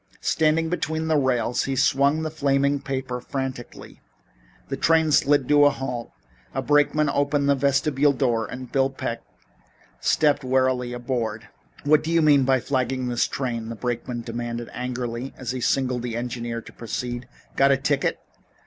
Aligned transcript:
Standing 0.23 0.67
between 0.67 1.07
the 1.09 1.15
rails 1.15 1.65
he 1.65 1.75
swung 1.75 2.23
the 2.23 2.31
flaming 2.31 2.79
paper 2.79 3.19
frantically. 3.21 4.01
The 4.67 4.75
train 4.75 5.11
slid 5.11 5.47
to 5.49 5.65
a 5.65 5.69
halt, 5.69 6.11
a 6.55 6.61
brakeman 6.63 7.07
opened 7.07 7.51
a 7.51 7.53
vestibule 7.53 8.11
door, 8.11 8.47
and 8.47 8.71
Bill 8.71 8.89
Peck 8.89 9.21
stepped 9.99 10.43
wearily 10.43 10.91
aboard. 10.91 11.49
"What 11.83 12.01
do 12.03 12.09
you 12.11 12.23
mean 12.23 12.45
by 12.45 12.59
flagging 12.59 13.09
this 13.09 13.27
train?" 13.27 13.69
the 13.69 13.75
brakeman 13.75 14.21
demanded 14.21 14.71
angrily, 14.73 15.35
as 15.37 15.51
he 15.51 15.61
signaled 15.61 16.01
the 16.01 16.17
engineer 16.17 16.61
to 16.61 16.73
proceed. 16.73 17.27
"Got 17.55 17.69
a 17.69 17.77
ticket?" 17.77 18.17